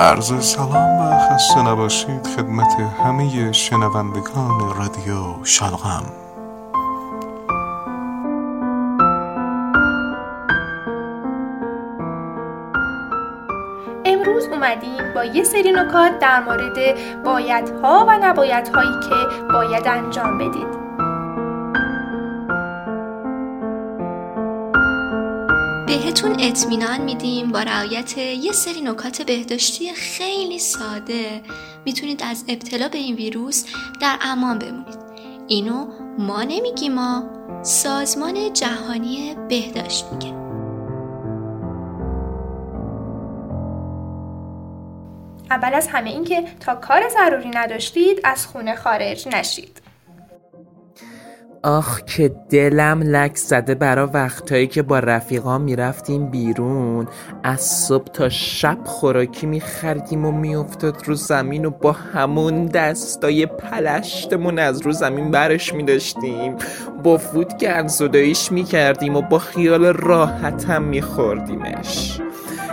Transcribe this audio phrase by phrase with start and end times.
[0.00, 6.02] عرض سلام و خسته نباشید خدمت همه شنوندگان رادیو شلغم.
[14.04, 20.87] امروز اومدیم با یه سری نکات در مورد بایدها و نبایدهایی که باید انجام بدید.
[26.22, 31.42] بهتون اطمینان میدیم با رعایت یه سری نکات بهداشتی خیلی ساده.
[31.84, 33.64] می‌تونید از ابتلا به این ویروس
[34.00, 34.98] در امان بمونید.
[35.46, 35.86] اینو
[36.18, 37.22] ما نمیگیم ما
[37.62, 40.34] سازمان جهانی بهداشت میگه.
[45.50, 49.87] اول از همه این که تا کار ضروری نداشتید از خونه خارج نشید.
[51.68, 57.08] آخ که دلم لک زده برا وقتایی که با رفیقا می‌رفتیم بیرون.
[57.42, 64.58] از صبح تا شب خوراکی میخردیم و میافتاد رو زمین و با همون دستای پلشتمون
[64.58, 66.56] از رو زمین برش میداشتیم.
[67.04, 72.20] با فود گرزداییش می‌کردیم و با خیال راحتم میخوردیمش.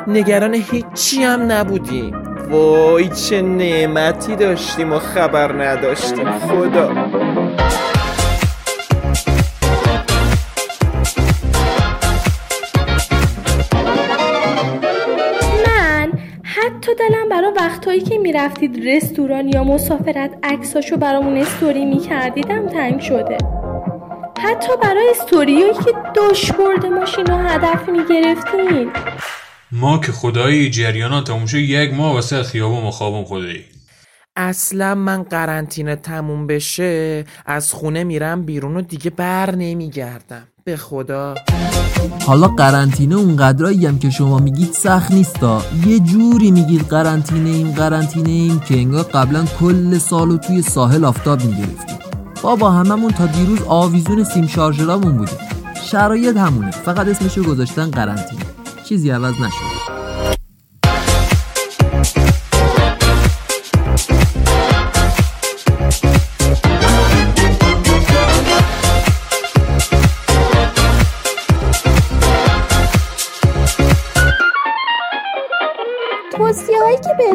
[0.08, 2.16] نگران هیچی هم نبودیم.
[2.50, 6.32] وای چه نعمتی داشتیم و خبر نداشتیم.
[6.32, 7.45] خدا.
[17.36, 23.38] برای وقتهایی که می‌رفتید رستوران یا مسافرت عکساشو برامون استوری میکردیدم تنگ شده.
[24.40, 28.92] حتی برای استوریایی که داشبورد ماشین رو هدف می‌گرفتین.
[29.72, 33.66] ما که خدایی جریان تموم شد یک ماه واسه خیابون مخابم خدایی.
[34.36, 40.48] اصلا من قرنطینه تموم بشه از خونه میرم بیرون و دیگه بر نمیگردم.
[40.68, 41.36] به خدا.
[42.26, 45.62] حالا قرنطینه اونقدرایی هم که شما میگید سخت نیستا.
[45.86, 51.46] یه جوری میگید قرنطینه ایم قرنطینه ایم که انگار قبلا کل سالو توی ساحل آفتاب
[51.46, 51.98] می‌گرفتیم.
[52.42, 55.38] بابا هممون تا دیروز آویزون سیم شارژرامون بودیم.
[55.84, 58.46] شرایط همونه فقط اسمشو گذاشتن قرنطینه.
[58.86, 59.75] چیزی عوض نشده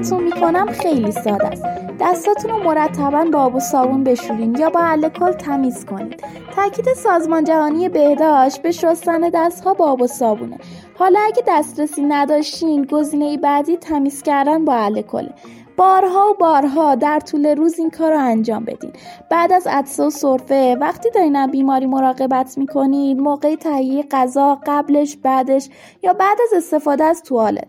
[0.00, 1.62] بهتون می‌کنم خیلی ساده است.
[2.00, 6.24] دستاتون رو مرتبا با آب و صابون بشورین یا با الکل تمیز کنید.
[6.56, 10.58] تاکید سازمان جهانی بهداشت به شستن دستها با آب و صابونه.
[10.98, 15.28] حالا اگه دسترسی نداشتین گزینه بعدی تمیز کردن با الکل.
[15.76, 18.92] بارها و بارها در طول روز این کار رو انجام بدین.
[19.30, 25.68] بعد از عدسه و سرفه وقتی دارین بیماری مراقبت می‌کنید موقع تهیه غذا قبلش بعدش
[26.02, 27.66] یا بعد از استفاده از توالت.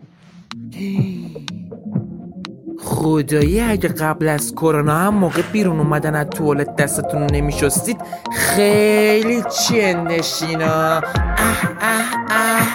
[2.84, 7.96] خدایی اگه قبل از کرونا هم موقع بیرون اومدن از توالت دستتون رو نمیشستید
[8.32, 10.64] خیلی چیه نشینا.
[10.66, 11.02] اه
[11.80, 12.66] اه اه.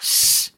[0.00, 0.50] شش.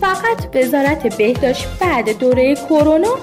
[0.00, 3.14] فقط وزارت بهداشت بعد دوره کرونا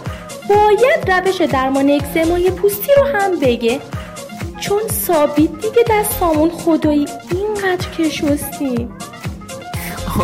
[0.50, 3.80] باید روش درمان اکزمای پوستی رو هم بگه.
[4.60, 8.94] چون ثابت دیگه دستامون خدایی اینقدر که شستیم.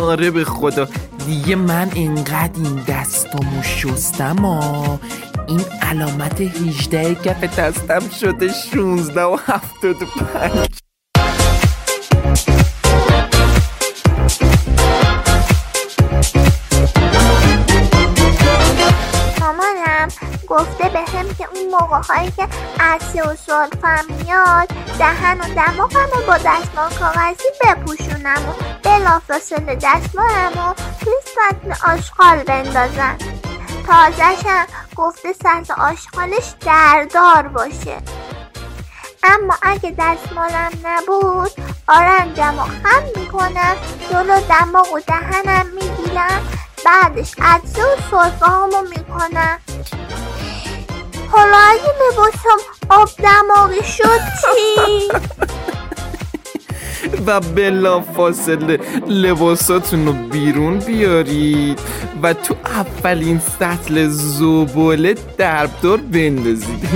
[0.00, 0.88] آره به خدا.
[1.28, 4.96] دیگه من اینقدر این دستامو شستم آ
[5.48, 10.87] این علامت 18 کف دستم شده 16 و 75
[20.48, 22.48] گفته به هم که اون موقع هایی که
[22.80, 28.52] عرصه و سلفم میاد دهن و دماغم رو با دستمال کاغذی بپوشونم و
[28.82, 33.18] بلافاصله دستمالم رو توی سطل آشغال بندازم.
[33.86, 38.02] تازهشم گفته سطل آشغالش دردار باشه.
[39.22, 41.50] اما اگه دستمالم نبود
[41.88, 43.76] آرنجم رو خم می‌کنم
[44.10, 46.48] جلو دماغ و دهنم می‌گیرم
[46.84, 49.58] بعدش عدسه و سرفه هامو می‌کنم.
[51.30, 52.58] حالا اگه لباسم
[52.90, 55.08] آب دماغی شد چی؟
[57.26, 61.80] و بلا فاصله لباساتون رو بیرون بیارید
[62.22, 66.88] و تو اولین سطل زباله دربدار بندازید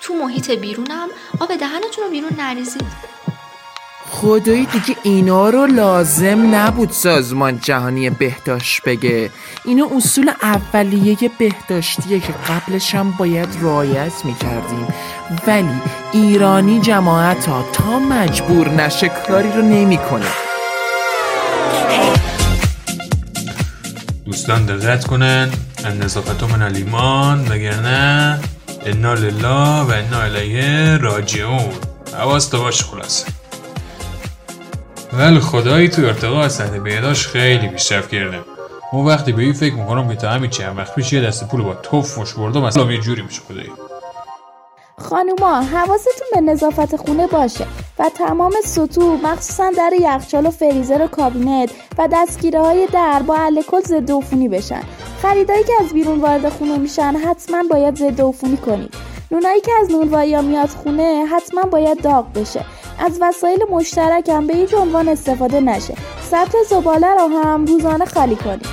[0.00, 1.08] تو محیط بیرونم
[1.40, 3.21] آب دهنتون رو بیرون نریزید
[4.12, 9.30] خدایی دیگه اینا رو لازم نبود سازمان جهانی بهداشت بگه.
[9.64, 14.86] اینا اصول اولیه بهداشتیه که قبلش هم باید رعایت می‌کردیم.
[15.46, 15.80] ولی
[16.12, 20.26] ایرانی جماعت ها تا مجبور نشه کاری رو نمی‌کنه.
[24.24, 25.50] دوستان دقت کنن.
[25.84, 28.40] ان نظافت من الایمان وگرنه
[28.86, 31.72] انا لله و انا الیه راجعون.
[32.18, 33.41] حواست باش خلاصه.
[35.18, 38.38] ولی خدایی تو ارتقا از سطح بهداشت خیلی پیشرفت کرده.
[38.92, 41.62] اون وقتی به این فکر می‌کنم که تا همین چند وقت پیش یه دست پول
[41.62, 43.72] با توف مش بردم اصلا یه جوری میشه خدایی.
[44.98, 47.66] خانوما حواستون به نظافت خونه باشه
[47.98, 53.36] و تمام سطوح مخصوصا در یخچال و فریزر و کابینت و دستگیره های در با
[53.36, 54.82] الکل ضد عفونی بشن.
[55.22, 58.94] خریدایی که از بیرون وارد خونه میشن حتما باید ضد عفونی کنید
[59.30, 62.64] نونایی که از نونوایی میاد خونه حتما باید داغ بشه.
[62.98, 65.94] از وسایل مشترک هم به هیچ عنوان استفاده نشه.
[66.30, 68.66] سطح زباله رو هم روزانه خالی کنید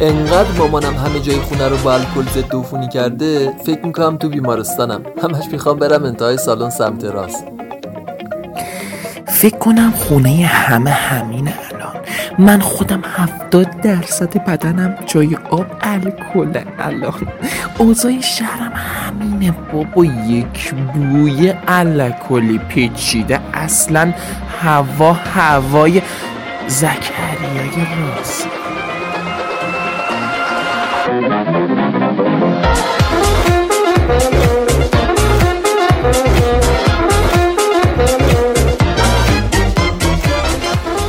[0.00, 5.02] انقدر مامانم همه جای خونه رو با الکل ضد عفونی کرده فکر می‌کنم تو بیمارستانم.
[5.22, 7.44] همش می‌خوام برم انتهای سالن سمت راست.
[9.26, 11.73] فکر کنم خونه همه همین الان
[12.38, 16.60] من خودم هفتاد درصد بدنم جای آب الکل.
[16.78, 17.28] الان
[17.78, 20.04] اوضاع شهرم همینه بابا.
[20.04, 23.40] یک بوی الکلی پیچیده.
[23.54, 24.12] اصلا
[24.62, 26.02] هوا هوای
[26.66, 28.48] زکریای راست.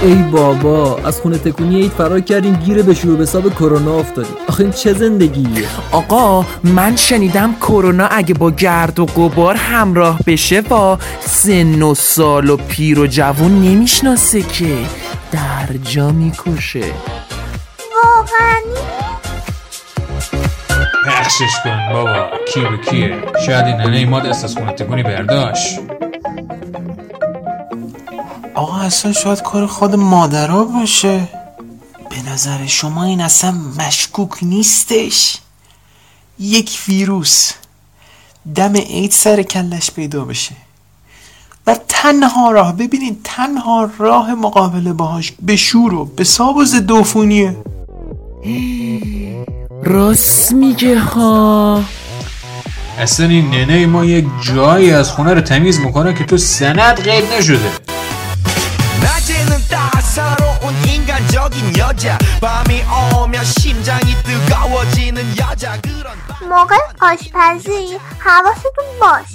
[0.06, 4.36] ای بابا از خونه تکونی عید فرار کردیم گیره به شروع حساب کرونا افتادیم.
[4.50, 10.62] آخه این چه زندگیه؟ آقا من شنیدم کرونا اگه با گرد و غبار همراه بشه
[10.62, 14.78] با سن و سال و پیر و جوون نمی‌شناسه که
[15.32, 16.84] در جا می‌کشه.
[18.04, 18.56] واقعا؟
[21.08, 22.28] پخشش کن بابا.
[22.54, 25.80] کی به کیه؟ شاید این ننه از خونه تکونی برداشت.
[28.56, 31.28] آقا اصلا شاید کار خود مادرها باشه.
[32.10, 35.38] به نظر شما این اصلا مشکوک نیستش؟
[36.40, 37.52] یک ویروس.
[38.56, 40.56] دم عید سر کلش پیدا بشه.
[41.68, 46.92] و تنها راه ببینید تنها راه مقابله باهاش به شور و به ساب و ضد
[46.92, 47.58] عفونیه.
[49.84, 51.84] راست میگه ها.
[53.00, 57.34] اصلا این ننه ما یک جایی از خونه رو تمیز می‌کنه که تو سند قید
[57.34, 57.95] نشده.
[59.65, 62.83] 낮에는 따사로운 인간적인 여자 밤이
[63.15, 66.17] 오면 심장이 뜨거워지는 여자 그런
[66.49, 69.27] موقع آشپزی حواستون باش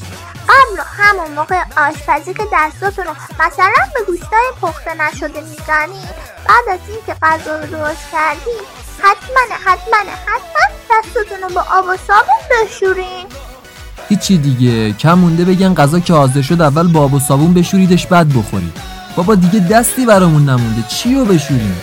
[0.47, 6.09] قبل و همون موقع آشپزی که دستاتون رو مثلا به گوشتای پخته نشده میزنید
[6.47, 8.65] بعد از اینکه غذا رو درست کردید
[8.99, 13.25] حتما حتما حتما دستاتون رو با آب و صابون بشورین
[14.09, 18.07] هیچی دیگه کم مونده بگن غذا که حاضر شد اول با آب و صابون بشوریدش
[18.07, 20.84] بعد بخورید بابا دیگه دستی برامون نمونده.
[20.88, 21.76] چی رو بشوریم؟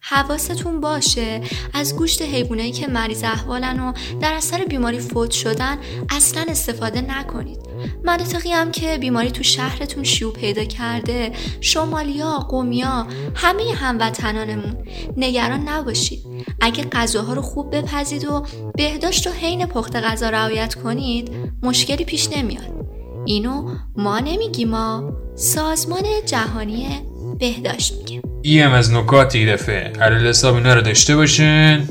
[0.00, 1.40] حواستون باشه
[1.74, 5.78] از گوشت حیوانایی که مریض احوالن و در اثر بیماری فوت شدن
[6.10, 7.69] اصلا استفاده نکنید.
[8.04, 14.76] مناطقی هم که بیماری تو شهرتون شیوع پیدا کرده شمالیا قومیا همه هموطنانمون
[15.16, 16.20] نگران نباشید.
[16.60, 18.46] اگه غذاها رو خوب بپزید و
[18.76, 21.30] بهداشت و حین پخت غذا رعایت کنید
[21.62, 22.80] مشکلی پیش نمیاد.
[23.24, 26.86] اینو ما نمیگیم ما سازمان جهانی
[27.38, 28.22] بهداشت میگه.
[28.42, 31.88] ای هم از نکات دفعه علیل حساب اینا رو داشته باشین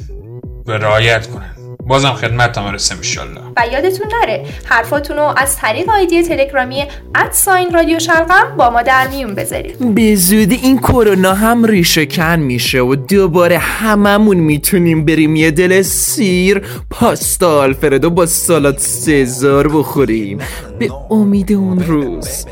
[0.68, 1.49] و رعایت کنن.
[1.90, 7.74] بازم خدمت هم رسم ایشالله و یادتون نره حرفاتون رو از طریق آیدی تلگرامی ادساین
[7.74, 9.96] رادیو شرقم با ما در میون بذارید.
[9.96, 15.82] به زودی این کرونا هم ریشه کن میشه و دوباره هممون می‌تونیم بریم یه دل
[15.82, 20.40] سیر پاستا آلفردو با سالات سزار بخوریم.
[20.80, 22.46] به امید اون روز.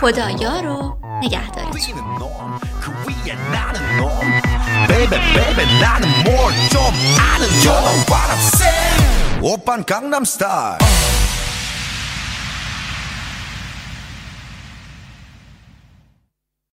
[0.00, 1.80] خدایا رو نگهدارتون
[4.87, 6.81] Baby baby 나는 뭘 좀
[7.19, 10.77] 아는 You know what I'm saying 오빤 강남 스타일